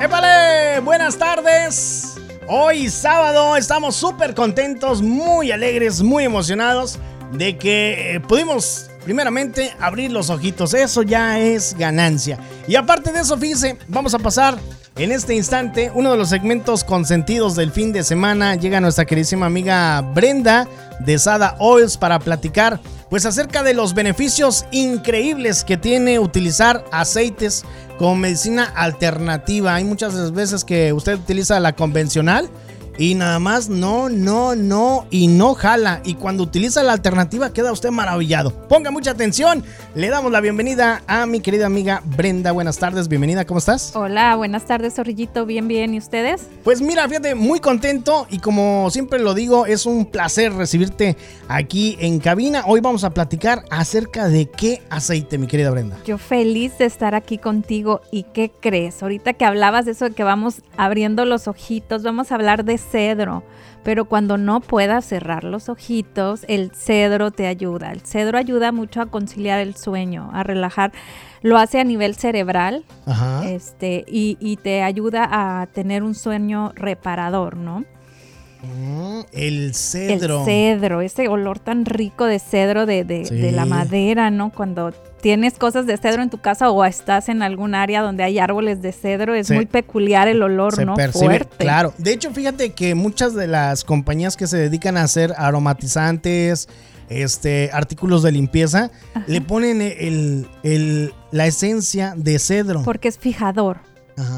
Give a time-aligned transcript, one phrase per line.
[0.00, 0.78] ¡Épale!
[0.84, 2.14] Buenas tardes.
[2.46, 7.00] Hoy sábado estamos súper contentos, muy alegres, muy emocionados
[7.32, 10.72] de que eh, pudimos primeramente abrir los ojitos.
[10.72, 12.38] Eso ya es ganancia.
[12.68, 14.56] Y aparte de eso, fíjese, vamos a pasar
[14.94, 18.54] en este instante uno de los segmentos consentidos del fin de semana.
[18.54, 20.68] Llega nuestra queridísima amiga Brenda
[21.00, 22.78] de Sada Oils para platicar
[23.10, 27.64] pues acerca de los beneficios increíbles que tiene utilizar aceites
[27.98, 29.74] como medicina alternativa.
[29.74, 32.48] Hay muchas veces que usted utiliza la convencional
[32.98, 36.00] y nada más no, no, no y no jala.
[36.04, 38.50] Y cuando utiliza la alternativa queda usted maravillado.
[38.68, 39.62] Ponga mucha atención.
[39.94, 42.50] Le damos la bienvenida a mi querida amiga Brenda.
[42.52, 43.94] Buenas tardes, bienvenida, ¿cómo estás?
[43.94, 45.46] Hola, buenas tardes, Zorrillito.
[45.46, 45.94] Bien, bien.
[45.94, 46.48] ¿Y ustedes?
[46.64, 51.16] Pues mira, fíjate, muy contento y como siempre lo digo, es un placer recibirte
[51.48, 52.64] aquí en cabina.
[52.66, 55.96] Hoy vamos a platicar acerca de qué aceite, mi querida Brenda.
[56.04, 58.00] Yo feliz de estar aquí contigo.
[58.10, 59.02] ¿Y qué crees?
[59.02, 62.78] Ahorita que hablabas de eso de que vamos abriendo los ojitos, vamos a hablar de
[62.90, 63.42] cedro,
[63.82, 67.92] pero cuando no puedas cerrar los ojitos, el cedro te ayuda.
[67.92, 70.92] El cedro ayuda mucho a conciliar el sueño, a relajar.
[71.42, 72.84] Lo hace a nivel cerebral
[73.44, 77.84] Este, y, te ayuda a tener un sueño reparador, ¿no?
[78.62, 80.40] Mm, el cedro.
[80.40, 84.50] El cedro, ese olor tan rico de cedro de, de la madera, ¿no?
[84.50, 88.38] Cuando tienes cosas de cedro en tu casa o estás en algún área donde hay
[88.38, 90.94] árboles de cedro, es muy peculiar el olor, se ¿no?
[90.94, 91.56] Percibe, Fuerte.
[91.58, 91.92] Claro.
[91.98, 96.68] De hecho, fíjate que muchas de las compañías que se dedican a hacer aromatizantes,
[97.08, 98.90] este, artículos de limpieza,
[99.26, 102.82] le ponen el, la esencia de cedro.
[102.82, 103.78] Porque es fijador.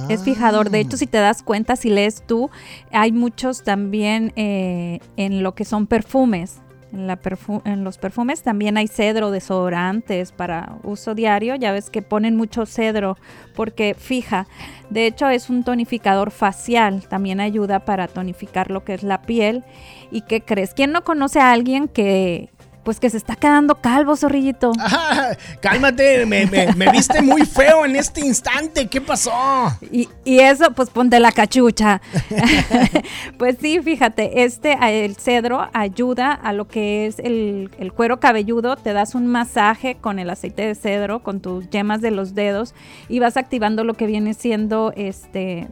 [0.08, 0.70] Es fijador.
[0.70, 2.50] De hecho, si te das cuenta, si lees tú,
[2.92, 6.58] hay muchos también eh, en lo que son perfumes.
[6.92, 7.20] En, la
[7.64, 11.54] en, los perfumes también hay cedro, desodorantes para uso diario.
[11.54, 13.16] Ya ves que ponen mucho cedro
[13.54, 14.46] porque fija.
[14.90, 17.06] De hecho, es un tonificador facial.
[17.08, 19.64] También ayuda para tonificar lo que es la piel.
[20.10, 20.74] ¿Y qué crees?
[20.74, 22.50] ¿Quién no conoce a alguien que,
[22.84, 24.72] pues que se está quedando calvo, zorrillito.
[25.60, 26.46] cálmate, me,
[26.90, 28.86] viste muy feo en este instante.
[28.86, 29.32] ¿Qué pasó?
[29.92, 32.00] Y, eso, pues ponte la cachucha.
[33.38, 38.76] pues sí, fíjate, este, el cedro ayuda a lo que es el, el, cuero cabelludo.
[38.76, 42.74] Te das un masaje con el aceite de cedro, con tus yemas de los dedos
[43.08, 45.68] y vas activando lo que viene siendo este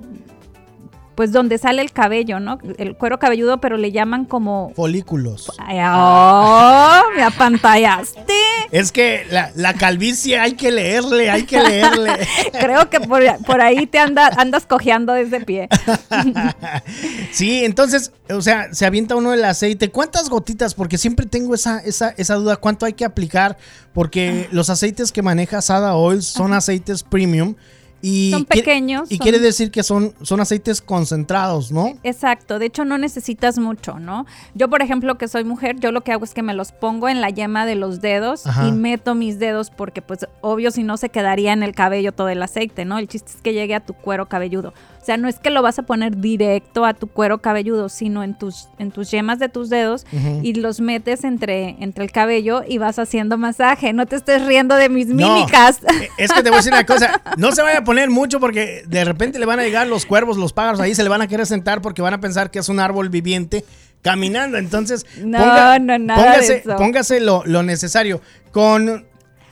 [1.18, 2.60] pues donde sale el cabello, ¿no?
[2.78, 4.70] El cuero cabelludo, pero le llaman como...
[4.76, 5.50] Folículos.
[5.58, 7.02] ¡Oh!
[7.16, 8.22] ¡Me apantallaste!
[8.70, 12.12] Es que la, calvicie hay que leerle, hay que leerle.
[12.60, 15.68] Creo que por, ahí te anda, andas cojeando desde pie.
[17.32, 19.90] sí, entonces, o sea, se avienta uno el aceite.
[19.90, 20.74] ¿Cuántas gotitas?
[20.74, 22.58] Porque siempre tengo esa, esa, esa duda.
[22.58, 23.56] ¿Cuánto hay que aplicar?
[23.92, 24.48] Porque ah.
[24.52, 27.56] los aceites que maneja Sada Oil son aceites premium
[28.02, 29.10] son pequeños.
[29.10, 31.94] y quiere decir que son, son aceites concentrados, ¿no?
[32.02, 34.26] Exacto, de hecho no necesitas mucho, ¿no?
[34.54, 37.08] Yo, por ejemplo, que soy mujer, yo lo que hago es que me los pongo
[37.08, 40.96] en la yema de los dedos y meto mis dedos porque pues obvio si no
[40.96, 42.98] se quedaría en el cabello todo el aceite, ¿no?
[42.98, 44.72] El chiste es que llegue a tu cuero cabelludo.
[45.00, 48.22] O sea, no es que lo vas a poner directo a tu cuero cabelludo, sino
[48.22, 50.06] en tus, en tus yemas de tus dedos
[50.42, 53.92] y los metes entre, entre el cabello y vas haciendo masaje.
[53.92, 55.80] No te estés riendo de mis mímicas.
[55.82, 58.40] Eh, es que te voy a decir una cosa, no se vaya a poner mucho
[58.40, 61.22] porque de repente le van a llegar los cuervos, los pájaros ahí, se le van
[61.22, 63.64] a querer sentar porque van a pensar que es un árbol viviente
[64.02, 64.58] caminando.
[64.58, 68.20] Entonces, no, no, nada póngase, póngase lo, lo, necesario.
[68.52, 69.07] Con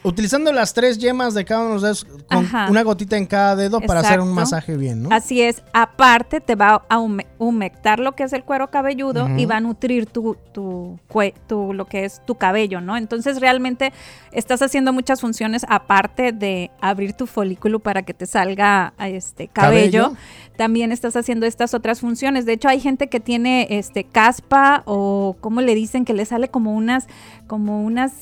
[0.06, 3.56] Utilizando las tres yemas de cada uno de los dedos, con una gotita en cada
[3.56, 5.08] dedo para hacer un masaje bien, ¿no?
[5.10, 5.64] Así es.
[5.72, 6.98] Aparte, te va a
[7.38, 11.00] humectar lo que es el cuero cabelludo y va a nutrir tu, tu,
[11.48, 12.96] tu, lo que es tu cabello, ¿no?
[12.96, 13.92] Entonces, realmente
[14.30, 20.12] estás haciendo muchas funciones aparte de abrir tu folículo para que te salga este cabello.
[20.56, 22.46] También estás haciendo estas otras funciones.
[22.46, 26.04] De hecho, hay gente que tiene este caspa o, ¿cómo le dicen?
[26.04, 27.08] Que le sale como unas,
[27.48, 28.12] como unas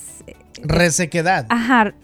[0.65, 1.47] Resequedad.
[1.51, 1.95] Ajá,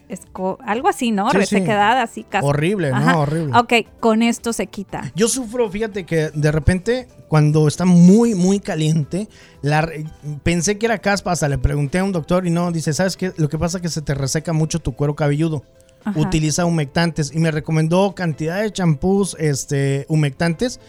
[0.64, 1.30] algo así, ¿no?
[1.30, 2.46] Resequedad, así casi.
[2.46, 3.20] Horrible, ¿no?
[3.20, 3.56] Horrible.
[3.56, 5.10] Ok, con esto se quita.
[5.14, 9.28] Yo sufro, fíjate que de repente, cuando está muy, muy caliente,
[9.62, 9.88] la,
[10.42, 13.32] pensé que era caspa, hasta le pregunté a un doctor y no, dice, ¿sabes qué?
[13.36, 15.64] Lo que pasa es que se te reseca mucho tu cuero cabelludo.
[16.14, 20.80] Utiliza humectantes y me recomendó cantidad de champús este, humectantes.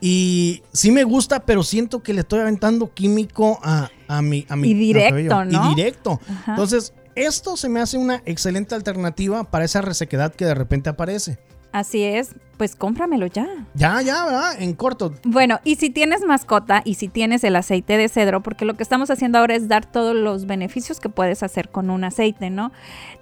[0.00, 4.56] Y sí me gusta, pero siento que le estoy aventando químico a, a mi, a
[4.56, 5.72] mi Y directo, ¿no?
[5.72, 6.20] Y directo.
[6.46, 6.92] Entonces,
[7.26, 11.38] esto se me hace una excelente alternativa para esa resequedad que de repente aparece.
[11.70, 13.46] Así es, pues cómpramelo ya.
[13.74, 14.60] Ya, ya, ¿verdad?
[14.60, 15.12] En corto.
[15.24, 18.82] Bueno, y si tienes mascota y si tienes el aceite de cedro, porque lo que
[18.82, 22.72] estamos haciendo ahora es dar todos los beneficios que puedes hacer con un aceite, ¿no?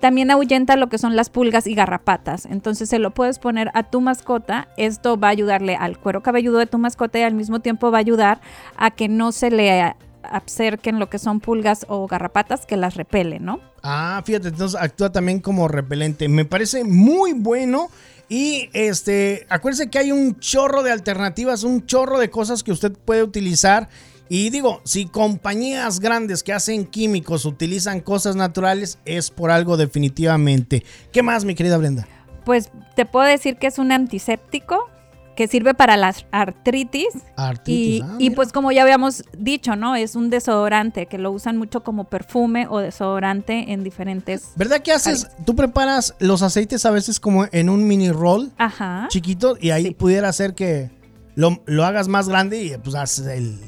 [0.00, 2.46] También ahuyenta lo que son las pulgas y garrapatas.
[2.46, 4.69] Entonces se lo puedes poner a tu mascota.
[4.76, 7.98] Esto va a ayudarle al cuero cabelludo de tu mascota y al mismo tiempo va
[7.98, 8.40] a ayudar
[8.76, 9.96] a que no se le
[10.31, 13.61] acerquen lo que son pulgas o garrapatas que las repele, ¿no?
[13.82, 16.28] Ah, fíjate, entonces actúa también como repelente.
[16.28, 17.88] Me parece muy bueno.
[18.28, 22.93] Y este, acuérdese que hay un chorro de alternativas, un chorro de cosas que usted
[22.93, 23.88] puede utilizar.
[24.28, 30.84] Y digo, si compañías grandes que hacen químicos utilizan cosas naturales, es por algo definitivamente.
[31.12, 32.08] ¿Qué más, mi querida Brenda?
[32.44, 34.90] Pues te puedo decir que es un antiséptico,
[35.36, 37.08] que sirve para las artritis.
[37.36, 38.02] Artritis.
[38.18, 39.94] Y, ah, pues como ya habíamos dicho, ¿no?
[39.94, 44.52] Es un desodorante que lo usan mucho como perfume o desodorante en diferentes...
[44.56, 45.28] ¿Verdad que haces?
[45.44, 49.06] Tú preparas los aceites a veces como en un mini roll Ajá.
[49.10, 50.90] chiquito y ahí pudiera ser que
[51.36, 53.60] lo, hagas más grande y pues haces el,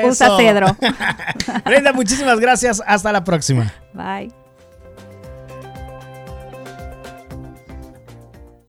[0.06, 0.68] Usa cedro.
[1.66, 2.84] Brenda, muchísimas gracias.
[2.86, 3.74] Hasta la próxima.
[3.94, 4.43] Bye.